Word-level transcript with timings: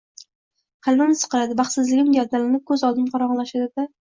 qalbim 0.87 1.13
siqiladi, 1.19 1.59
baxtsizligim 1.61 2.11
gavdalanib 2.17 2.67
ko’z 2.73 2.89
oldim 2.91 3.09
qorong’ulashadi-da 3.15 3.91